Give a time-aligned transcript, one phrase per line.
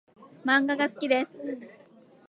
[0.43, 1.37] 漫画が好きです。